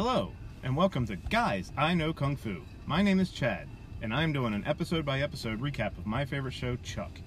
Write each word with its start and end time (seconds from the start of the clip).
Hello, 0.00 0.30
and 0.62 0.76
welcome 0.76 1.06
to 1.06 1.16
Guys 1.16 1.72
I 1.76 1.92
Know 1.92 2.12
Kung 2.12 2.36
Fu. 2.36 2.62
My 2.86 3.02
name 3.02 3.18
is 3.18 3.32
Chad, 3.32 3.66
and 4.00 4.14
I'm 4.14 4.32
doing 4.32 4.54
an 4.54 4.62
episode 4.64 5.04
by 5.04 5.22
episode 5.22 5.60
recap 5.60 5.98
of 5.98 6.06
my 6.06 6.24
favorite 6.24 6.54
show, 6.54 6.76
Chuck. 6.76 7.20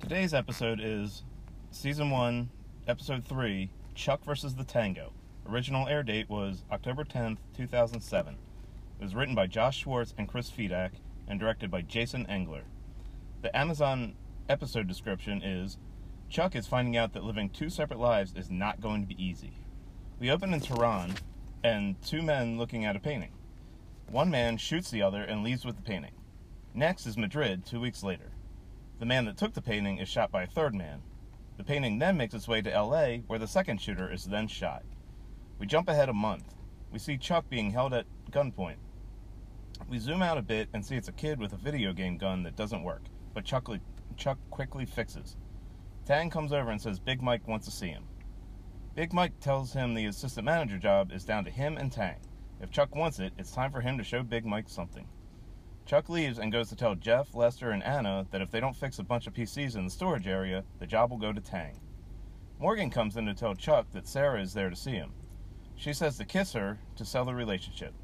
Today's 0.00 0.34
episode 0.34 0.80
is 0.82 1.22
Season 1.70 2.10
1, 2.10 2.50
Episode 2.88 3.24
3 3.24 3.70
Chuck 3.94 4.24
vs. 4.24 4.56
the 4.56 4.64
Tango. 4.64 5.12
Original 5.48 5.86
air 5.86 6.02
date 6.02 6.28
was 6.28 6.64
October 6.72 7.04
10th, 7.04 7.38
2007. 7.56 8.34
It 8.98 9.04
was 9.04 9.14
written 9.14 9.36
by 9.36 9.46
Josh 9.46 9.78
Schwartz 9.78 10.12
and 10.18 10.26
Chris 10.26 10.50
Fedak 10.50 10.94
and 11.28 11.38
directed 11.38 11.70
by 11.70 11.82
Jason 11.82 12.26
Ensler. 12.26 12.64
The 13.42 13.56
Amazon 13.56 14.16
episode 14.48 14.88
description 14.88 15.40
is 15.40 15.78
Chuck 16.28 16.56
is 16.56 16.66
finding 16.66 16.96
out 16.96 17.12
that 17.12 17.22
living 17.22 17.48
two 17.48 17.70
separate 17.70 18.00
lives 18.00 18.34
is 18.34 18.50
not 18.50 18.80
going 18.80 19.02
to 19.02 19.06
be 19.06 19.24
easy. 19.24 19.52
We 20.18 20.32
open 20.32 20.52
in 20.52 20.58
Tehran 20.58 21.14
and 21.62 22.00
two 22.02 22.22
men 22.22 22.58
looking 22.58 22.84
at 22.84 22.96
a 22.96 23.00
painting. 23.00 23.32
One 24.10 24.30
man 24.30 24.56
shoots 24.56 24.90
the 24.90 25.02
other 25.02 25.22
and 25.22 25.44
leaves 25.44 25.64
with 25.64 25.76
the 25.76 25.82
painting. 25.82 26.12
Next 26.74 27.06
is 27.06 27.16
Madrid 27.16 27.64
two 27.64 27.80
weeks 27.80 28.02
later. 28.02 28.32
The 28.98 29.06
man 29.06 29.24
that 29.26 29.36
took 29.36 29.54
the 29.54 29.62
painting 29.62 29.98
is 29.98 30.08
shot 30.08 30.30
by 30.30 30.42
a 30.42 30.46
third 30.46 30.74
man. 30.74 31.02
The 31.56 31.64
painting 31.64 31.98
then 31.98 32.16
makes 32.16 32.34
its 32.34 32.48
way 32.48 32.62
to 32.62 32.82
LA, 32.82 33.18
where 33.26 33.38
the 33.38 33.46
second 33.46 33.80
shooter 33.80 34.10
is 34.10 34.24
then 34.24 34.48
shot. 34.48 34.82
We 35.58 35.66
jump 35.66 35.88
ahead 35.88 36.08
a 36.08 36.14
month. 36.14 36.54
We 36.90 36.98
see 36.98 37.18
Chuck 37.18 37.48
being 37.48 37.70
held 37.70 37.92
at 37.92 38.06
gunpoint. 38.30 38.78
We 39.88 39.98
zoom 39.98 40.22
out 40.22 40.38
a 40.38 40.42
bit 40.42 40.68
and 40.72 40.84
see 40.84 40.96
it's 40.96 41.08
a 41.08 41.12
kid 41.12 41.38
with 41.38 41.52
a 41.52 41.56
video 41.56 41.92
game 41.92 42.16
gun 42.16 42.42
that 42.44 42.56
doesn't 42.56 42.82
work, 42.82 43.02
but 43.34 43.44
Chuck, 43.44 43.68
Chuck 44.16 44.38
quickly 44.50 44.86
fixes. 44.86 45.36
Tang 46.06 46.30
comes 46.30 46.52
over 46.52 46.70
and 46.70 46.80
says 46.80 46.98
Big 46.98 47.22
Mike 47.22 47.46
wants 47.46 47.66
to 47.66 47.72
see 47.72 47.88
him. 47.88 48.04
Big 48.94 49.12
Mike 49.12 49.38
tells 49.40 49.72
him 49.72 49.94
the 49.94 50.06
assistant 50.06 50.44
manager 50.44 50.76
job 50.76 51.12
is 51.12 51.24
down 51.24 51.44
to 51.44 51.50
him 51.50 51.76
and 51.76 51.92
Tang. 51.92 52.16
If 52.60 52.72
Chuck 52.72 52.94
wants 52.96 53.20
it, 53.20 53.32
it's 53.38 53.52
time 53.52 53.70
for 53.70 53.80
him 53.80 53.96
to 53.98 54.04
show 54.04 54.22
Big 54.22 54.44
Mike 54.44 54.68
something. 54.68 55.06
Chuck 55.86 56.08
leaves 56.08 56.38
and 56.38 56.52
goes 56.52 56.68
to 56.68 56.76
tell 56.76 56.96
Jeff, 56.96 57.34
Lester, 57.34 57.70
and 57.70 57.82
Anna 57.84 58.26
that 58.32 58.42
if 58.42 58.50
they 58.50 58.60
don't 58.60 58.76
fix 58.76 58.98
a 58.98 59.04
bunch 59.04 59.26
of 59.26 59.32
PCs 59.32 59.76
in 59.76 59.84
the 59.84 59.90
storage 59.90 60.26
area, 60.26 60.64
the 60.80 60.86
job 60.86 61.10
will 61.10 61.18
go 61.18 61.32
to 61.32 61.40
Tang. 61.40 61.80
Morgan 62.58 62.90
comes 62.90 63.16
in 63.16 63.26
to 63.26 63.34
tell 63.34 63.54
Chuck 63.54 63.86
that 63.92 64.08
Sarah 64.08 64.42
is 64.42 64.52
there 64.52 64.70
to 64.70 64.76
see 64.76 64.92
him. 64.92 65.12
She 65.76 65.92
says 65.92 66.18
to 66.18 66.24
kiss 66.24 66.52
her 66.52 66.78
to 66.96 67.04
sell 67.04 67.24
the 67.24 67.34
relationship. 67.34 67.94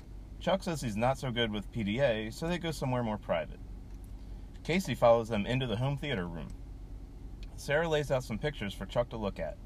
Chuck 0.41 0.63
says 0.63 0.81
he's 0.81 0.97
not 0.97 1.19
so 1.19 1.31
good 1.31 1.51
with 1.51 1.71
PDA, 1.73 2.33
so 2.33 2.47
they 2.47 2.59
go 2.59 2.71
somewhere 2.71 3.03
more 3.03 3.19
private. 3.19 3.61
Casey 4.63 4.95
follows 4.95 5.29
them 5.29 5.47
into 5.47 5.67
the 5.67 5.77
home 5.77 5.97
theater 5.97 6.27
room. 6.27 6.49
Sarah 7.57 7.89
lays 7.89 8.11
out 8.11 8.25
some 8.25 8.39
pictures 8.39 8.73
for 8.73 8.87
Chuck 8.87 9.09
to 9.11 9.17
look 9.17 9.39
at. 9.39 9.59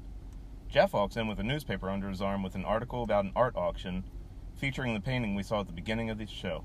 Jeff 0.71 0.93
walks 0.93 1.17
in 1.17 1.27
with 1.27 1.37
a 1.37 1.43
newspaper 1.43 1.89
under 1.89 2.07
his 2.07 2.21
arm 2.21 2.41
with 2.41 2.55
an 2.55 2.63
article 2.63 3.03
about 3.03 3.25
an 3.25 3.33
art 3.35 3.57
auction 3.57 4.05
featuring 4.55 4.93
the 4.93 5.01
painting 5.01 5.35
we 5.35 5.43
saw 5.43 5.59
at 5.59 5.67
the 5.67 5.73
beginning 5.73 6.09
of 6.09 6.17
the 6.17 6.25
show, 6.25 6.63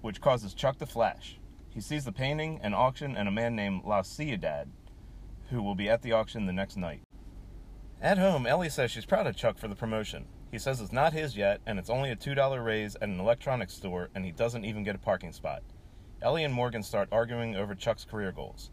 which 0.00 0.20
causes 0.20 0.54
Chuck 0.54 0.76
to 0.78 0.86
flash. 0.86 1.38
He 1.68 1.80
sees 1.80 2.04
the 2.04 2.10
painting, 2.10 2.58
an 2.64 2.74
auction, 2.74 3.16
and 3.16 3.28
a 3.28 3.30
man 3.30 3.54
named 3.54 3.84
La 3.84 4.02
Ciudad, 4.02 4.72
who 5.50 5.62
will 5.62 5.76
be 5.76 5.88
at 5.88 6.02
the 6.02 6.10
auction 6.10 6.46
the 6.46 6.52
next 6.52 6.76
night. 6.76 7.02
At 8.02 8.18
home, 8.18 8.44
Ellie 8.44 8.68
says 8.68 8.90
she's 8.90 9.06
proud 9.06 9.28
of 9.28 9.36
Chuck 9.36 9.56
for 9.56 9.68
the 9.68 9.76
promotion. 9.76 10.26
He 10.50 10.58
says 10.58 10.80
it's 10.80 10.90
not 10.90 11.12
his 11.12 11.36
yet, 11.36 11.60
and 11.66 11.78
it's 11.78 11.90
only 11.90 12.10
a 12.10 12.16
$2 12.16 12.64
raise 12.64 12.96
at 12.96 13.02
an 13.02 13.20
electronics 13.20 13.74
store, 13.74 14.10
and 14.16 14.24
he 14.24 14.32
doesn't 14.32 14.64
even 14.64 14.82
get 14.82 14.96
a 14.96 14.98
parking 14.98 15.32
spot. 15.32 15.62
Ellie 16.22 16.42
and 16.42 16.52
Morgan 16.52 16.82
start 16.82 17.08
arguing 17.12 17.54
over 17.54 17.76
Chuck's 17.76 18.04
career 18.04 18.32
goals. 18.32 18.72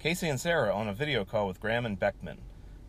Casey 0.00 0.28
and 0.28 0.40
Sarah 0.40 0.74
on 0.74 0.88
a 0.88 0.92
video 0.92 1.24
call 1.24 1.46
with 1.46 1.60
Graham 1.60 1.86
and 1.86 1.96
Beckman. 1.96 2.38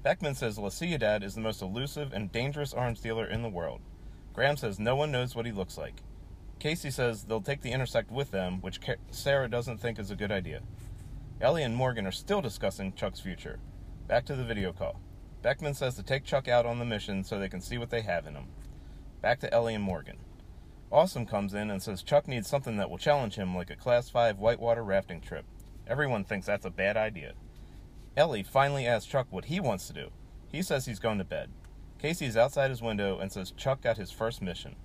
Beckman 0.03 0.35
says 0.35 0.59
La 0.59 0.67
Ciudad 0.67 1.23
is 1.23 1.33
the 1.33 1.39
most 1.39 1.61
elusive 1.61 2.11
and 2.11 2.29
dangerous 2.29 2.73
arms 2.73 2.99
dealer 2.99 3.25
in 3.25 3.41
the 3.41 3.47
world. 3.47 3.79
Graham 4.33 4.57
says 4.57 4.77
no 4.77 4.97
one 4.97 5.13
knows 5.13 5.33
what 5.33 5.45
he 5.45 5.51
looks 5.53 5.77
like. 5.77 6.03
Casey 6.59 6.91
says 6.91 7.23
they'll 7.23 7.39
take 7.39 7.61
the 7.61 7.71
intersect 7.71 8.11
with 8.11 8.31
them, 8.31 8.59
which 8.59 8.81
Sarah 9.11 9.49
doesn't 9.49 9.77
think 9.77 9.97
is 9.97 10.11
a 10.11 10.15
good 10.17 10.31
idea. 10.31 10.61
Ellie 11.39 11.63
and 11.63 11.73
Morgan 11.73 12.05
are 12.05 12.11
still 12.11 12.41
discussing 12.41 12.91
Chuck's 12.93 13.21
future. 13.21 13.59
Back 14.07 14.25
to 14.25 14.35
the 14.35 14.43
video 14.43 14.73
call. 14.73 14.99
Beckman 15.41 15.73
says 15.73 15.95
to 15.95 16.03
take 16.03 16.25
Chuck 16.25 16.49
out 16.49 16.65
on 16.65 16.79
the 16.79 16.85
mission 16.85 17.23
so 17.23 17.39
they 17.39 17.47
can 17.47 17.61
see 17.61 17.77
what 17.77 17.89
they 17.89 18.01
have 18.01 18.27
in 18.27 18.35
him. 18.35 18.47
Back 19.21 19.39
to 19.39 19.53
Ellie 19.53 19.75
and 19.75 19.83
Morgan. 19.83 20.17
Awesome 20.91 21.25
comes 21.25 21.53
in 21.53 21.71
and 21.71 21.81
says 21.81 22.03
Chuck 22.03 22.27
needs 22.27 22.49
something 22.49 22.75
that 22.75 22.89
will 22.89 22.97
challenge 22.97 23.35
him 23.35 23.55
like 23.55 23.69
a 23.69 23.75
Class 23.77 24.09
5 24.09 24.37
whitewater 24.37 24.83
rafting 24.83 25.21
trip. 25.21 25.45
Everyone 25.87 26.25
thinks 26.25 26.45
that's 26.45 26.65
a 26.65 26.69
bad 26.69 26.97
idea. 26.97 27.33
Ellie 28.15 28.43
finally 28.43 28.85
asks 28.85 29.09
Chuck 29.09 29.27
what 29.31 29.45
he 29.45 29.59
wants 29.59 29.87
to 29.87 29.93
do. 29.93 30.09
He 30.47 30.61
says 30.61 30.85
he's 30.85 30.99
going 30.99 31.17
to 31.17 31.23
bed. 31.23 31.49
Casey 31.97 32.25
is 32.25 32.37
outside 32.37 32.69
his 32.69 32.81
window 32.81 33.17
and 33.17 33.31
says 33.31 33.51
Chuck 33.57 33.81
got 33.81 33.97
his 33.97 34.11
first 34.11 34.41
mission. 34.41 34.75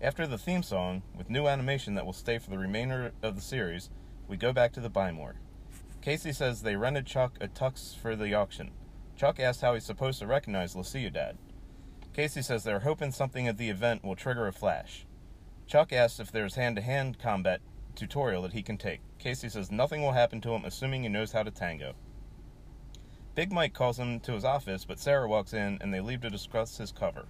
After 0.00 0.26
the 0.26 0.38
theme 0.38 0.62
song, 0.62 1.02
with 1.16 1.28
new 1.28 1.46
animation 1.46 1.94
that 1.94 2.06
will 2.06 2.12
stay 2.12 2.38
for 2.38 2.50
the 2.50 2.58
remainder 2.58 3.12
of 3.22 3.36
the 3.36 3.42
series, 3.42 3.90
we 4.26 4.36
go 4.36 4.52
back 4.52 4.72
to 4.72 4.80
the 4.80 4.88
Buy 4.88 5.12
More. 5.12 5.36
Casey 6.00 6.32
says 6.32 6.62
they 6.62 6.76
rented 6.76 7.06
Chuck 7.06 7.36
a 7.40 7.48
tux 7.48 7.96
for 7.96 8.16
the 8.16 8.34
auction. 8.34 8.70
Chuck 9.16 9.38
asks 9.38 9.60
how 9.60 9.74
he's 9.74 9.84
supposed 9.84 10.18
to 10.20 10.26
recognize 10.26 10.74
La 10.74 10.82
Ciudad. 10.82 11.36
Casey 12.14 12.42
says 12.42 12.64
they're 12.64 12.80
hoping 12.80 13.12
something 13.12 13.46
at 13.46 13.58
the 13.58 13.70
event 13.70 14.02
will 14.02 14.16
trigger 14.16 14.46
a 14.46 14.52
flash. 14.52 15.06
Chuck 15.66 15.92
asks 15.92 16.20
if 16.20 16.32
there's 16.32 16.56
hand 16.56 16.76
to 16.76 16.82
hand 16.82 17.18
combat 17.18 17.60
tutorial 17.94 18.42
that 18.42 18.52
he 18.52 18.62
can 18.62 18.78
take. 18.78 19.00
Casey 19.18 19.48
says 19.48 19.70
nothing 19.70 20.02
will 20.02 20.12
happen 20.12 20.40
to 20.40 20.52
him 20.52 20.64
assuming 20.64 21.02
he 21.02 21.08
knows 21.08 21.32
how 21.32 21.42
to 21.42 21.50
tango. 21.50 21.94
Big 23.34 23.50
Mike 23.50 23.72
calls 23.72 23.98
him 23.98 24.20
to 24.20 24.32
his 24.32 24.44
office, 24.44 24.84
but 24.84 24.98
Sarah 24.98 25.26
walks 25.26 25.54
in 25.54 25.78
and 25.80 25.92
they 25.92 26.00
leave 26.00 26.20
to 26.20 26.28
discuss 26.28 26.76
his 26.76 26.92
cover. 26.92 27.26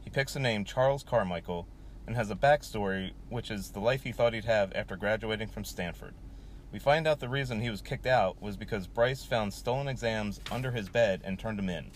He 0.00 0.08
picks 0.08 0.34
the 0.34 0.40
name 0.40 0.64
Charles 0.64 1.02
Carmichael 1.02 1.66
and 2.06 2.14
has 2.14 2.30
a 2.30 2.36
backstory, 2.36 3.12
which 3.28 3.50
is 3.50 3.70
the 3.70 3.80
life 3.80 4.04
he 4.04 4.12
thought 4.12 4.32
he'd 4.32 4.44
have 4.44 4.72
after 4.74 4.96
graduating 4.96 5.48
from 5.48 5.64
Stanford. 5.64 6.14
We 6.72 6.78
find 6.78 7.08
out 7.08 7.18
the 7.18 7.28
reason 7.28 7.60
he 7.60 7.70
was 7.70 7.82
kicked 7.82 8.06
out 8.06 8.40
was 8.40 8.56
because 8.56 8.86
Bryce 8.86 9.24
found 9.24 9.52
stolen 9.52 9.88
exams 9.88 10.40
under 10.52 10.70
his 10.70 10.88
bed 10.88 11.20
and 11.24 11.36
turned 11.36 11.58
them 11.58 11.68
in. 11.68 11.90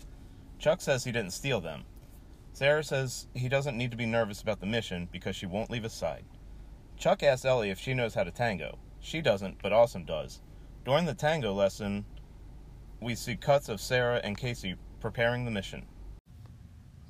Chuck 0.58 0.80
says 0.80 1.04
he 1.04 1.12
didn't 1.12 1.32
steal 1.32 1.60
them. 1.60 1.84
Sarah 2.52 2.82
says 2.82 3.28
he 3.34 3.48
doesn't 3.48 3.76
need 3.76 3.92
to 3.92 3.96
be 3.96 4.06
nervous 4.06 4.42
about 4.42 4.58
the 4.58 4.66
mission 4.66 5.08
because 5.12 5.36
she 5.36 5.46
won't 5.46 5.70
leave 5.70 5.84
his 5.84 5.92
side. 5.92 6.24
Chuck 6.96 7.22
asks 7.22 7.44
Ellie 7.44 7.70
if 7.70 7.78
she 7.78 7.94
knows 7.94 8.14
how 8.14 8.24
to 8.24 8.30
tango. 8.32 8.78
She 9.00 9.20
doesn't, 9.20 9.62
but 9.62 9.72
Awesome 9.72 10.04
does. 10.04 10.40
During 10.84 11.04
the 11.04 11.14
tango 11.14 11.52
lesson, 11.52 12.04
we 13.00 13.14
see 13.14 13.36
cuts 13.36 13.68
of 13.68 13.80
Sarah 13.80 14.20
and 14.24 14.36
Casey 14.36 14.76
preparing 15.00 15.44
the 15.44 15.50
mission. 15.50 15.86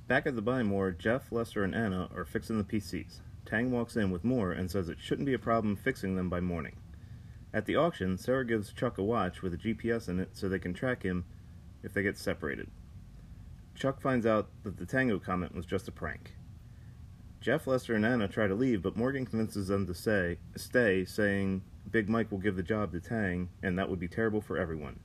Back 0.06 0.27
at 0.27 0.37
the 0.37 0.43
Buy 0.43 0.62
More, 0.62 0.91
Jeff, 0.91 1.33
Lester, 1.33 1.65
and 1.65 1.75
Anna 1.75 2.09
are 2.15 2.25
fixing 2.25 2.59
the 2.59 2.65
PCs. 2.65 3.21
Tang 3.47 3.71
walks 3.71 3.97
in 3.97 4.11
with 4.11 4.25
more 4.25 4.53
and 4.53 4.71
says 4.71 4.89
it 4.89 4.99
shouldn't 5.00 5.27
be 5.27 5.34
a 5.34 5.39
problem 5.39 5.77
fixing 5.77 6.17
them 6.17 6.28
by 6.28 6.41
morning. 6.41 6.77
At 7.53 7.67
the 7.67 7.77
auction, 7.77 8.19
Sarah 8.19 8.45
gives 8.45 8.72
Chuck 8.72 8.99
a 8.99 9.03
watch 9.03 9.41
with 9.41 9.55
a 9.55 9.56
GPS 9.56 10.09
in 10.09 10.19
it 10.19 10.31
so 10.33 10.49
they 10.49 10.59
can 10.59 10.75
track 10.75 11.03
him 11.03 11.25
if 11.83 11.93
they 11.93 12.03
get 12.03 12.19
separated. 12.19 12.69
Chuck 13.75 14.01
finds 14.01 14.27
out 14.27 14.49
that 14.65 14.77
the 14.77 14.87
Tango 14.87 15.19
comment 15.19 15.55
was 15.55 15.66
just 15.66 15.89
a 15.89 15.93
prank. 15.93 16.33
Jeff, 17.41 17.66
Lester, 17.66 17.95
and 17.95 18.06
Anna 18.06 18.27
try 18.27 18.47
to 18.47 18.55
leave, 18.55 18.83
but 18.83 18.97
Morgan 18.97 19.27
convinces 19.27 19.69
them 19.69 19.87
to 19.87 19.95
say, 19.95 20.39
stay, 20.56 21.05
saying 21.05 21.62
Big 21.91 22.09
Mike 22.09 22.31
will 22.31 22.39
give 22.39 22.56
the 22.56 22.62
job 22.62 22.91
to 22.93 23.01
Tang, 23.01 23.51
and 23.62 23.78
that 23.78 23.89
would 23.89 24.01
be 24.01 24.09
terrible 24.09 24.41
for 24.41 24.56
everyone. 24.56 24.99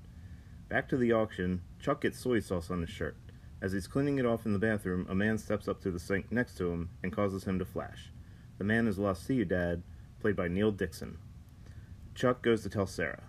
Back 0.69 0.88
to 0.90 0.97
the 0.97 1.12
auction, 1.13 1.63
Chuck 1.80 2.02
gets 2.02 2.19
soy 2.19 2.40
sauce 2.41 2.69
on 2.69 2.81
his 2.81 2.91
shirt. 2.91 3.18
As 3.59 3.72
he's 3.72 3.88
cleaning 3.88 4.19
it 4.19 4.25
off 4.25 4.46
in 4.46 4.53
the 4.53 4.59
bathroom, 4.59 5.07
a 5.09 5.16
man 5.16 5.40
steps 5.40 5.68
up 5.68 5.81
to 5.81 5.90
the 5.90 6.00
sink 6.00 6.31
next 6.31 6.56
to 6.57 6.69
him 6.69 6.91
and 7.02 7.12
causes 7.12 7.46
him 7.46 7.57
to 7.57 7.66
flash. 7.66 8.12
The 8.59 8.63
man 8.63 8.88
is 8.88 9.00
La 9.00 9.13
Ciudad, 9.13 9.81
played 10.19 10.35
by 10.35 10.47
Neil 10.47 10.72
Dickson. 10.72 11.18
Chuck 12.13 12.44
goes 12.44 12.62
to 12.62 12.69
tell 12.69 12.85
Sarah. 12.85 13.24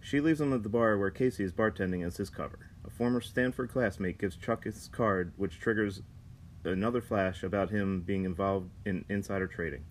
She 0.00 0.20
leaves 0.20 0.40
him 0.40 0.52
at 0.52 0.64
the 0.64 0.68
bar 0.68 0.98
where 0.98 1.10
Casey 1.10 1.44
is 1.44 1.52
bartending 1.52 2.04
as 2.04 2.16
his 2.16 2.28
cover. 2.28 2.70
A 2.84 2.90
former 2.90 3.20
Stanford 3.20 3.70
classmate 3.70 4.18
gives 4.18 4.36
Chuck 4.36 4.64
his 4.64 4.88
card, 4.88 5.32
which 5.36 5.60
triggers 5.60 6.02
another 6.64 7.00
flash 7.00 7.44
about 7.44 7.70
him 7.70 8.00
being 8.00 8.24
involved 8.24 8.70
in 8.84 9.04
insider 9.08 9.46
trading. 9.46 9.84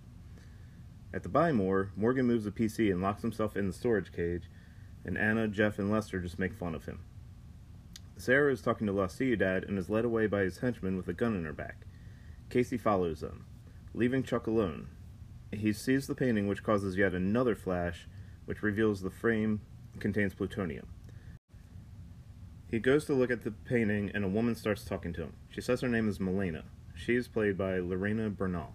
At 1.13 1.23
the 1.23 1.29
Buy 1.29 1.51
More, 1.53 1.91
Morgan 1.95 2.25
moves 2.25 2.43
the 2.43 2.51
PC 2.51 2.91
and 2.91 3.01
locks 3.01 3.21
himself 3.21 3.55
in 3.55 3.67
the 3.67 3.73
storage 3.73 4.11
cage, 4.11 4.49
and 5.05 5.17
Anna, 5.17 5.47
Jeff, 5.47 5.79
and 5.79 5.91
Lester 5.91 6.19
just 6.19 6.39
make 6.39 6.53
fun 6.53 6.75
of 6.75 6.85
him. 6.85 6.99
Sarah 8.17 8.51
is 8.51 8.61
talking 8.61 8.87
to 8.87 8.93
La 8.93 9.07
Ciudad 9.07 9.63
and 9.63 9.77
is 9.77 9.89
led 9.89 10.05
away 10.05 10.27
by 10.27 10.41
his 10.41 10.59
henchman 10.59 10.95
with 10.95 11.07
a 11.07 11.13
gun 11.13 11.35
in 11.35 11.45
her 11.45 11.53
back. 11.53 11.85
Casey 12.49 12.77
follows 12.77 13.19
them, 13.19 13.45
leaving 13.93 14.23
Chuck 14.23 14.47
alone. 14.47 14.87
He 15.51 15.73
sees 15.73 16.07
the 16.07 16.15
painting, 16.15 16.47
which 16.47 16.63
causes 16.63 16.97
yet 16.97 17.13
another 17.13 17.55
flash, 17.55 18.07
which 18.45 18.63
reveals 18.63 19.01
the 19.01 19.09
frame 19.09 19.61
contains 19.99 20.33
plutonium. 20.33 20.87
He 22.69 22.79
goes 22.79 23.05
to 23.05 23.13
look 23.13 23.29
at 23.29 23.43
the 23.43 23.51
painting, 23.51 24.11
and 24.13 24.23
a 24.23 24.29
woman 24.29 24.55
starts 24.55 24.83
talking 24.83 25.13
to 25.13 25.21
him. 25.21 25.33
She 25.49 25.61
says 25.61 25.81
her 25.81 25.87
name 25.87 26.09
is 26.09 26.19
Milena. 26.19 26.63
She 26.95 27.15
is 27.15 27.27
played 27.27 27.57
by 27.57 27.79
Lorena 27.79 28.29
Bernal. 28.29 28.73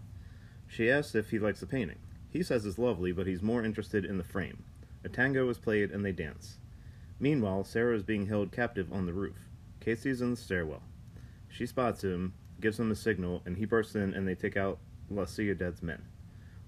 She 0.69 0.91
asks 0.91 1.15
if 1.15 1.31
he 1.31 1.39
likes 1.39 1.61
the 1.61 1.67
painting. 1.67 1.99
He 2.31 2.43
says 2.43 2.67
it's 2.67 2.79
lovely, 2.79 3.13
but 3.13 3.27
he's 3.27 3.43
more 3.43 3.65
interested 3.65 4.05
in 4.05 4.19
the 4.19 4.25
frame. 4.25 4.65
A 5.05 5.09
tango 5.09 5.49
is 5.49 5.59
played, 5.59 5.91
and 5.91 6.05
they 6.05 6.13
dance. 6.13 6.59
Meanwhile, 7.21 7.65
Sarah 7.65 7.97
is 7.97 8.03
being 8.03 8.27
held 8.27 8.53
captive 8.53 8.93
on 8.93 9.07
the 9.07 9.13
roof. 9.13 9.49
Casey 9.81 10.11
is 10.11 10.21
in 10.21 10.33
the 10.33 10.37
stairwell. 10.37 10.83
She 11.49 11.67
spots 11.67 12.05
him 12.05 12.35
gives 12.61 12.79
him 12.79 12.91
a 12.91 12.97
signal, 12.97 13.43
and 13.47 13.57
he 13.57 13.65
bursts 13.65 13.95
in 13.95 14.15
and 14.15 14.27
they 14.27 14.35
take 14.35 14.57
out 14.57 14.79
La 15.11 15.25
Ciudad's 15.25 15.83
men. 15.83 16.03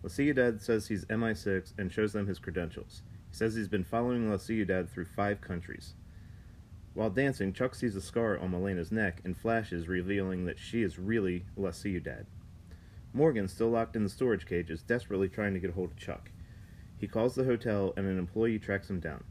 La 0.03 0.09
Ciudad 0.09 0.63
says 0.63 0.89
he's 0.89 1.05
MI6 1.07 1.73
and 1.79 1.93
shows 1.93 2.13
them 2.13 2.27
his 2.27 2.39
credentials. 2.39 3.03
He 3.31 3.37
says 3.37 3.55
he's 3.55 3.69
been 3.69 3.85
following 3.85 4.31
La 4.31 4.37
Ciudad 4.37 4.91
through 4.91 5.07
five 5.07 5.41
countries. 5.41 5.95
While 6.95 7.11
dancing, 7.11 7.53
Chuck 7.53 7.75
sees 7.75 7.95
a 7.95 8.01
scar 8.01 8.39
on 8.39 8.51
Melena's 8.51 8.91
neck 8.91 9.21
and 9.25 9.37
flashes, 9.37 9.89
revealing 9.89 10.47
that 10.47 10.59
she 10.59 10.83
is 10.83 10.99
really 10.99 11.45
La 11.57 11.71
Ciudad. 11.71 12.27
Morgan, 13.13 13.49
still 13.49 13.71
locked 13.71 13.97
in 13.97 14.05
the 14.05 14.09
storage 14.09 14.47
cage, 14.47 14.71
is 14.71 14.83
desperately 14.83 15.29
trying 15.29 15.55
to 15.55 15.61
get 15.61 15.75
hold 15.75 15.91
of 15.91 15.97
Chuck. 15.97 16.31
He 17.01 17.09
calls 17.09 17.35
the 17.35 17.45
hotel 17.45 17.95
and 17.97 18.07
an 18.07 18.19
employee 18.19 18.59
tracks 18.59 18.91
him 18.91 19.01
down. 19.01 19.25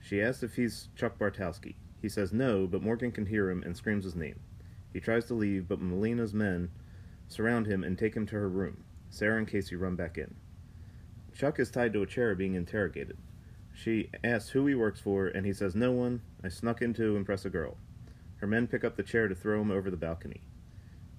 She 0.00 0.20
asks 0.20 0.42
if 0.42 0.56
he's 0.56 0.88
Chuck 0.96 1.18
Bartowski. 1.18 1.76
He 2.02 2.08
says 2.08 2.32
no, 2.32 2.66
but 2.66 2.82
Morgan 2.82 3.12
can 3.12 3.26
hear 3.26 3.48
him 3.48 3.62
and 3.62 3.76
screams 3.76 4.04
his 4.04 4.16
name. 4.16 4.40
He 4.92 4.98
tries 4.98 5.24
to 5.26 5.34
leave, 5.34 5.68
but 5.68 5.80
Melena's 5.80 6.34
men 6.34 6.70
surround 7.28 7.66
him 7.66 7.84
and 7.84 7.96
take 7.96 8.14
him 8.14 8.26
to 8.26 8.34
her 8.34 8.48
room. 8.48 8.84
Sarah 9.08 9.38
and 9.38 9.46
Casey 9.46 9.76
run 9.76 9.94
back 9.94 10.18
in. 10.18 10.34
Chuck 11.32 11.60
is 11.60 11.70
tied 11.70 11.92
to 11.92 12.02
a 12.02 12.06
chair 12.06 12.34
being 12.34 12.54
interrogated. 12.54 13.18
She 13.72 14.10
asks 14.24 14.50
who 14.50 14.66
he 14.66 14.74
works 14.74 15.00
for, 15.00 15.26
and 15.26 15.46
he 15.46 15.52
says, 15.52 15.76
No 15.76 15.92
one. 15.92 16.22
I 16.42 16.48
snuck 16.48 16.82
in 16.82 16.92
to 16.94 17.16
impress 17.16 17.44
a 17.44 17.50
girl. 17.50 17.76
Her 18.38 18.46
men 18.46 18.66
pick 18.66 18.84
up 18.84 18.96
the 18.96 19.02
chair 19.02 19.28
to 19.28 19.34
throw 19.34 19.60
him 19.60 19.70
over 19.70 19.90
the 19.90 19.96
balcony. 19.96 20.40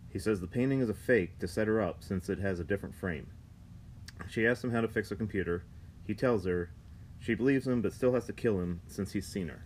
He 0.09 0.19
says 0.19 0.41
the 0.41 0.47
painting 0.47 0.81
is 0.81 0.89
a 0.89 0.93
fake 0.93 1.39
to 1.39 1.47
set 1.47 1.67
her 1.67 1.81
up 1.81 2.03
since 2.03 2.29
it 2.29 2.39
has 2.39 2.59
a 2.59 2.63
different 2.63 2.95
frame. 2.95 3.27
She 4.27 4.47
asks 4.47 4.63
him 4.63 4.71
how 4.71 4.81
to 4.81 4.87
fix 4.87 5.11
a 5.11 5.15
computer. 5.15 5.63
He 6.07 6.15
tells 6.15 6.45
her. 6.45 6.71
She 7.19 7.35
believes 7.35 7.67
him, 7.67 7.81
but 7.81 7.93
still 7.93 8.13
has 8.13 8.25
to 8.27 8.33
kill 8.33 8.59
him 8.59 8.81
since 8.87 9.11
he's 9.11 9.27
seen 9.27 9.49
her. 9.49 9.65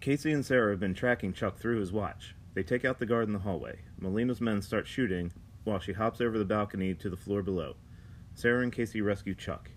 Casey 0.00 0.32
and 0.32 0.44
Sarah 0.44 0.72
have 0.72 0.80
been 0.80 0.94
tracking 0.94 1.32
Chuck 1.32 1.58
through 1.58 1.78
his 1.78 1.92
watch. 1.92 2.34
They 2.54 2.62
take 2.62 2.84
out 2.84 2.98
the 2.98 3.06
guard 3.06 3.26
in 3.26 3.34
the 3.34 3.40
hallway. 3.40 3.80
Melena's 4.00 4.40
men 4.40 4.62
start 4.62 4.88
shooting 4.88 5.32
while 5.64 5.78
she 5.78 5.92
hops 5.92 6.20
over 6.20 6.38
the 6.38 6.44
balcony 6.44 6.94
to 6.94 7.10
the 7.10 7.16
floor 7.16 7.42
below. 7.42 7.76
Sarah 8.34 8.62
and 8.62 8.72
Casey 8.72 9.00
rescue 9.00 9.34
Chuck. 9.34 9.70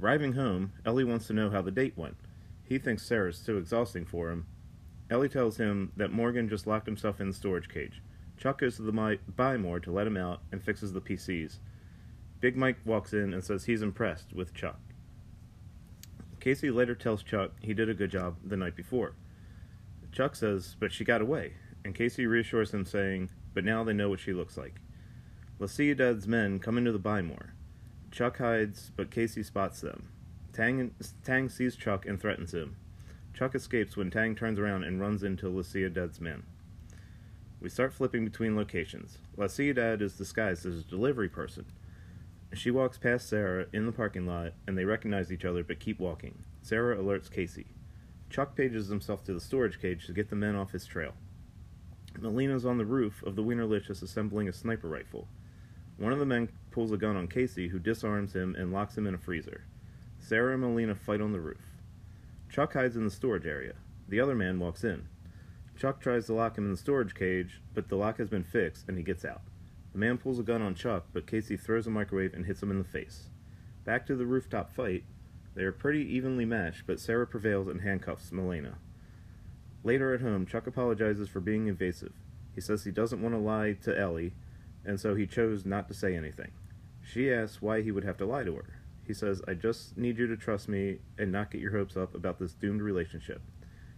Arriving 0.00 0.32
home, 0.32 0.72
Ellie 0.84 1.04
wants 1.04 1.26
to 1.28 1.32
know 1.32 1.48
how 1.48 1.62
the 1.62 1.70
date 1.70 1.96
went. 1.96 2.16
He 2.64 2.78
thinks 2.78 3.06
Sarah's 3.06 3.40
too 3.40 3.56
exhausting 3.56 4.04
for 4.04 4.30
him. 4.30 4.46
Ellie 5.08 5.28
tells 5.28 5.56
him 5.56 5.92
that 5.96 6.12
Morgan 6.12 6.48
just 6.48 6.66
locked 6.66 6.86
himself 6.86 7.20
in 7.20 7.28
the 7.28 7.34
storage 7.34 7.68
cage. 7.68 8.02
Chuck 8.36 8.58
goes 8.58 8.76
to 8.76 8.82
the 8.82 9.18
buy 9.36 9.56
more 9.56 9.80
to 9.80 9.92
let 9.92 10.06
him 10.06 10.16
out 10.16 10.42
and 10.52 10.62
fixes 10.62 10.92
the 10.92 11.00
PCs. 11.00 11.60
Big 12.40 12.56
Mike 12.56 12.78
walks 12.84 13.12
in 13.12 13.32
and 13.32 13.42
says 13.42 13.64
he's 13.64 13.82
impressed 13.82 14.32
with 14.32 14.54
Chuck. 14.54 14.80
Casey 16.40 16.70
later 16.70 16.94
tells 16.94 17.22
Chuck 17.22 17.52
he 17.60 17.74
did 17.74 17.88
a 17.88 17.94
good 17.94 18.10
job 18.10 18.36
the 18.44 18.56
night 18.56 18.76
before. 18.76 19.14
Chuck 20.12 20.36
says, 20.36 20.76
but 20.78 20.92
she 20.92 21.04
got 21.04 21.20
away, 21.20 21.54
and 21.84 21.94
Casey 21.94 22.26
reassures 22.26 22.72
him, 22.72 22.84
saying, 22.84 23.30
but 23.52 23.64
now 23.64 23.82
they 23.84 23.92
know 23.92 24.08
what 24.08 24.20
she 24.20 24.32
looks 24.32 24.56
like. 24.56 24.76
La 25.58 25.66
Ciudad's 25.66 26.28
men 26.28 26.58
come 26.58 26.78
into 26.78 26.92
the 26.92 26.98
Buy 26.98 27.22
More. 27.22 27.54
Chuck 28.10 28.38
hides, 28.38 28.92
but 28.96 29.10
Casey 29.10 29.42
spots 29.42 29.80
them. 29.80 30.08
Tang, 30.52 30.94
Tang 31.24 31.48
sees 31.48 31.76
Chuck 31.76 32.06
and 32.06 32.20
threatens 32.20 32.54
him. 32.54 32.76
Chuck 33.34 33.54
escapes 33.54 33.96
when 33.96 34.10
Tang 34.10 34.34
turns 34.34 34.58
around 34.58 34.84
and 34.84 35.00
runs 35.00 35.22
into 35.22 35.48
La 35.48 35.62
Ciudad's 35.62 36.20
men. 36.20 36.44
We 37.60 37.68
start 37.68 37.92
flipping 37.92 38.24
between 38.24 38.56
locations. 38.56 39.18
La 39.36 39.48
Ciudad 39.48 40.00
is 40.00 40.16
disguised 40.16 40.64
as 40.64 40.78
a 40.78 40.84
delivery 40.84 41.28
person. 41.28 41.66
She 42.56 42.70
walks 42.70 42.96
past 42.96 43.28
Sarah 43.28 43.66
in 43.74 43.84
the 43.84 43.92
parking 43.92 44.26
lot, 44.26 44.54
and 44.66 44.78
they 44.78 44.86
recognize 44.86 45.30
each 45.30 45.44
other 45.44 45.62
but 45.62 45.78
keep 45.78 46.00
walking. 46.00 46.42
Sarah 46.62 46.96
alerts 46.96 47.30
Casey. 47.30 47.66
Chuck 48.30 48.56
pages 48.56 48.88
himself 48.88 49.22
to 49.24 49.34
the 49.34 49.42
storage 49.42 49.78
cage 49.78 50.06
to 50.06 50.14
get 50.14 50.30
the 50.30 50.36
men 50.36 50.56
off 50.56 50.72
his 50.72 50.86
trail. 50.86 51.12
Melena's 52.18 52.64
on 52.64 52.78
the 52.78 52.86
roof 52.86 53.22
of 53.24 53.36
the 53.36 53.42
Wienerlicious 53.42 54.02
assembling 54.02 54.48
a 54.48 54.54
sniper 54.54 54.88
rifle. 54.88 55.28
One 55.98 56.14
of 56.14 56.18
the 56.18 56.24
men 56.24 56.48
pulls 56.70 56.92
a 56.92 56.96
gun 56.96 57.14
on 57.14 57.28
Casey, 57.28 57.68
who 57.68 57.78
disarms 57.78 58.32
him 58.32 58.54
and 58.54 58.72
locks 58.72 58.96
him 58.96 59.06
in 59.06 59.14
a 59.14 59.18
freezer. 59.18 59.64
Sarah 60.18 60.54
and 60.54 60.62
Melina 60.62 60.94
fight 60.94 61.20
on 61.20 61.32
the 61.32 61.40
roof. 61.40 61.76
Chuck 62.48 62.72
hides 62.72 62.96
in 62.96 63.04
the 63.04 63.10
storage 63.10 63.46
area. 63.46 63.74
The 64.08 64.20
other 64.20 64.34
man 64.34 64.58
walks 64.58 64.82
in. 64.82 65.08
Chuck 65.78 66.00
tries 66.00 66.24
to 66.26 66.32
lock 66.32 66.56
him 66.56 66.64
in 66.64 66.70
the 66.70 66.78
storage 66.78 67.14
cage, 67.14 67.60
but 67.74 67.90
the 67.90 67.96
lock 67.96 68.16
has 68.16 68.30
been 68.30 68.44
fixed 68.44 68.88
and 68.88 68.96
he 68.96 69.04
gets 69.04 69.26
out. 69.26 69.42
The 69.96 70.00
man 70.00 70.18
pulls 70.18 70.38
a 70.38 70.42
gun 70.42 70.60
on 70.60 70.74
Chuck, 70.74 71.06
but 71.14 71.26
Casey 71.26 71.56
throws 71.56 71.86
a 71.86 71.90
microwave 71.90 72.34
and 72.34 72.44
hits 72.44 72.62
him 72.62 72.70
in 72.70 72.76
the 72.76 72.84
face. 72.84 73.30
Back 73.86 74.04
to 74.04 74.14
the 74.14 74.26
rooftop 74.26 74.70
fight. 74.70 75.04
They 75.54 75.62
are 75.62 75.72
pretty 75.72 76.02
evenly 76.14 76.44
matched, 76.44 76.86
but 76.86 77.00
Sarah 77.00 77.26
prevails 77.26 77.66
and 77.66 77.80
handcuffs 77.80 78.30
Melina. 78.30 78.76
Later 79.82 80.12
at 80.12 80.20
home, 80.20 80.44
Chuck 80.44 80.66
apologizes 80.66 81.30
for 81.30 81.40
being 81.40 81.66
invasive. 81.66 82.12
He 82.54 82.60
says 82.60 82.84
he 82.84 82.90
doesn't 82.90 83.22
want 83.22 83.34
to 83.34 83.38
lie 83.38 83.72
to 83.84 83.98
Ellie, 83.98 84.34
and 84.84 85.00
so 85.00 85.14
he 85.14 85.26
chose 85.26 85.64
not 85.64 85.88
to 85.88 85.94
say 85.94 86.14
anything. 86.14 86.50
She 87.00 87.32
asks 87.32 87.62
why 87.62 87.80
he 87.80 87.90
would 87.90 88.04
have 88.04 88.18
to 88.18 88.26
lie 88.26 88.44
to 88.44 88.54
her. 88.54 88.80
He 89.06 89.14
says, 89.14 89.40
I 89.48 89.54
just 89.54 89.96
need 89.96 90.18
you 90.18 90.26
to 90.26 90.36
trust 90.36 90.68
me 90.68 90.98
and 91.16 91.32
not 91.32 91.50
get 91.50 91.62
your 91.62 91.72
hopes 91.72 91.96
up 91.96 92.14
about 92.14 92.38
this 92.38 92.52
doomed 92.52 92.82
relationship. 92.82 93.40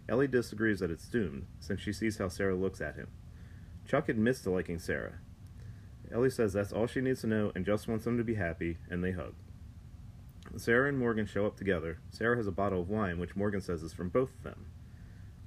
Ellie 0.09 0.29
disagrees 0.29 0.79
that 0.79 0.93
it's 0.93 1.09
doomed, 1.09 1.47
since 1.59 1.81
she 1.81 1.93
sees 1.93 2.19
how 2.19 2.29
Sarah 2.29 2.55
looks 2.55 2.81
at 2.81 2.95
him. 2.95 3.09
Chuck 3.85 4.09
admits 4.09 4.43
to 4.43 4.51
liking 4.51 4.79
Sarah. 4.79 5.19
Ellie 6.13 6.31
says 6.31 6.53
that's 6.53 6.73
all 6.73 6.87
she 6.87 7.01
needs 7.01 7.21
to 7.23 7.27
know 7.27 7.53
and 7.55 7.67
just 7.67 7.89
wants 7.89 8.05
them 8.05 8.17
to 8.19 8.25
be 8.25 8.35
happy, 8.35 8.79
and 8.91 9.03
they 9.03 9.13
hug. 9.13 9.35
Sarah 10.57 10.89
and 10.89 10.99
Morgan 10.99 11.27
show 11.27 11.47
up 11.47 11.57
together. 11.57 11.99
Sarah 12.11 12.37
has 12.37 12.47
a 12.47 12.53
bottle 12.53 12.81
of 12.81 12.89
wine, 12.89 13.19
which 13.19 13.37
Morgan 13.37 13.61
says 13.61 13.83
is 13.83 13.93
from 13.93 14.09
both 14.09 14.31
of 14.31 14.43
them. 14.43 14.67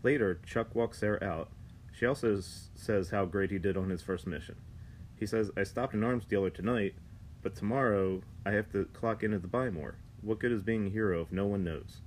Later, 0.04 0.40
Chuck 0.46 0.75
walks 0.75 1.00
Sarah 1.00 1.24
out. 1.24 1.50
She 1.92 2.06
also 2.06 2.40
says 2.75 3.10
how 3.10 3.25
great 3.25 3.52
he 3.52 3.58
did 3.58 3.78
on 3.78 3.90
his 3.90 4.02
first 4.02 4.28
mission. 4.28 4.56
He 5.16 5.25
says, 5.25 5.52
I 5.56 5.63
stopped 5.63 5.94
an 5.94 6.04
arms 6.04 6.25
dealer 6.25 6.50
tonight, 6.50 6.96
but 7.42 7.56
tomorrow 7.56 8.22
I 8.46 8.52
have 8.52 8.72
to 8.72 8.86
clock 8.86 9.24
in 9.24 9.34
at 9.34 9.42
the 9.42 9.48
buy 9.48 9.69
more. 9.69 9.96
What 10.22 10.40
good 10.40 10.52
is 10.52 10.63
being 10.63 10.88
a 10.88 10.90
hero 10.90 11.22
if 11.22 11.31
no 11.31 11.46
one 11.46 11.63
knows? 11.63 12.02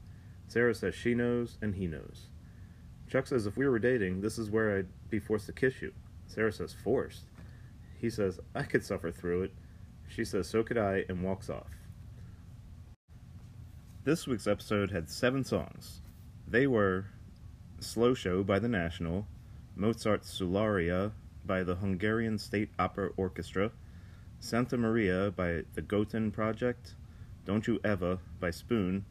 Sarah 0.49 0.75
says 0.75 0.95
she 0.95 1.15
knows 1.15 1.59
and 1.61 1.75
he 1.75 1.87
knows. 1.87 2.29
Chuck 3.09 3.27
says, 3.27 3.47
if 3.47 3.57
we 3.57 3.69
were 3.69 3.79
dating, 3.79 4.21
this 4.21 4.39
is 4.39 4.51
where 4.51 4.79
I'd 4.79 5.11
be 5.11 5.19
forced 5.19 5.47
to 5.47 5.53
kiss 5.53 5.83
you. 5.83 5.93
Sarah 6.27 6.53
says, 6.53 6.73
forced? 6.73 7.25
He 8.05 8.11
says, 8.11 8.39
I 8.55 8.65
could 8.65 8.85
suffer 8.85 9.11
through 9.11 9.45
it. 9.45 9.55
She 10.09 10.27
says, 10.27 10.47
so 10.47 10.63
could 10.63 10.77
I, 10.77 11.07
and 11.09 11.23
walks 11.23 11.49
off. 11.49 11.71
This 14.05 14.27
week's 14.27 14.47
episode 14.47 14.91
had 14.91 15.09
seven 15.09 15.43
songs. 15.43 16.03
They 16.47 16.67
were 16.67 17.07
Slow 17.79 18.13
Show 18.13 18.45
by 18.45 18.59
The 18.59 18.69
National, 18.69 19.27
Mozart's 19.75 20.39
Sull'aria 20.39 21.13
by 21.47 21.63
the 21.63 21.77
Hungarian 21.77 22.37
State 22.37 22.69
Opera 22.79 23.09
Orchestra, 23.17 23.71
Santa 24.39 24.77
Maria 24.77 25.31
by 25.35 25.63
the 25.73 25.81
Gotan 25.81 26.31
Project, 26.31 26.97
Don't 27.47 27.67
You 27.67 27.81
Ever 27.83 28.19
by 28.39 28.51
Spoon, 28.51 29.07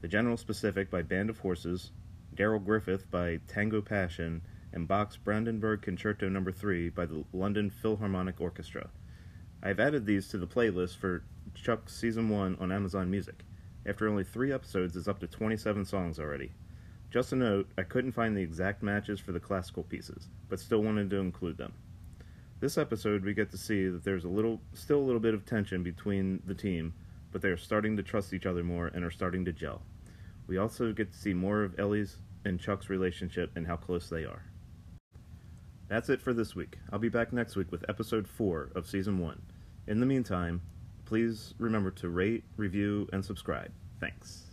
The 0.00 0.08
General 0.08 0.38
Specific 0.38 0.90
by 0.90 1.02
Band 1.02 1.28
of 1.28 1.40
Horses, 1.40 1.90
Daryl 2.34 2.64
Griffith 2.64 3.10
by 3.10 3.40
Tango 3.46 3.82
Passion, 3.82 4.40
and 4.72 4.88
Bach's 4.88 5.16
Brandenburg 5.16 5.82
Concerto 5.82 6.28
No. 6.28 6.44
3 6.50 6.90
by 6.90 7.06
the 7.06 7.24
London 7.32 7.70
Philharmonic 7.70 8.40
Orchestra. 8.40 8.90
I've 9.62 9.80
added 9.80 10.06
these 10.06 10.28
to 10.28 10.38
the 10.38 10.46
playlist 10.46 10.96
for 10.96 11.24
Chuck's 11.54 11.94
Season 11.94 12.28
1 12.28 12.58
on 12.60 12.72
Amazon 12.72 13.10
Music. 13.10 13.44
After 13.86 14.08
only 14.08 14.24
three 14.24 14.52
episodes, 14.52 14.96
it's 14.96 15.08
up 15.08 15.20
to 15.20 15.26
27 15.26 15.84
songs 15.84 16.18
already. 16.18 16.52
Just 17.10 17.32
a 17.32 17.36
note, 17.36 17.68
I 17.78 17.82
couldn't 17.84 18.12
find 18.12 18.36
the 18.36 18.42
exact 18.42 18.82
matches 18.82 19.18
for 19.18 19.32
the 19.32 19.40
classical 19.40 19.82
pieces, 19.82 20.28
but 20.48 20.60
still 20.60 20.82
wanted 20.82 21.08
to 21.10 21.16
include 21.16 21.56
them. 21.56 21.72
This 22.60 22.76
episode, 22.76 23.24
we 23.24 23.34
get 23.34 23.50
to 23.52 23.56
see 23.56 23.88
that 23.88 24.04
there's 24.04 24.24
a 24.24 24.28
little, 24.28 24.60
still 24.74 24.98
a 24.98 25.06
little 25.06 25.20
bit 25.20 25.32
of 25.32 25.46
tension 25.46 25.82
between 25.82 26.42
the 26.44 26.54
team, 26.54 26.92
but 27.32 27.40
they 27.40 27.48
are 27.48 27.56
starting 27.56 27.96
to 27.96 28.02
trust 28.02 28.34
each 28.34 28.46
other 28.46 28.62
more 28.62 28.88
and 28.88 29.04
are 29.04 29.10
starting 29.10 29.44
to 29.46 29.52
gel. 29.52 29.80
We 30.46 30.58
also 30.58 30.92
get 30.92 31.12
to 31.12 31.18
see 31.18 31.34
more 31.34 31.62
of 31.62 31.78
Ellie's 31.78 32.16
and 32.44 32.60
Chuck's 32.60 32.90
relationship 32.90 33.52
and 33.56 33.66
how 33.66 33.76
close 33.76 34.08
they 34.08 34.24
are. 34.24 34.42
That's 35.88 36.10
it 36.10 36.20
for 36.20 36.34
this 36.34 36.54
week. 36.54 36.78
I'll 36.92 36.98
be 36.98 37.08
back 37.08 37.32
next 37.32 37.56
week 37.56 37.72
with 37.72 37.84
episode 37.88 38.28
4 38.28 38.72
of 38.74 38.86
season 38.86 39.18
1. 39.18 39.40
In 39.86 40.00
the 40.00 40.06
meantime, 40.06 40.60
please 41.06 41.54
remember 41.58 41.90
to 41.92 42.10
rate, 42.10 42.44
review, 42.58 43.08
and 43.10 43.24
subscribe. 43.24 43.72
Thanks. 43.98 44.47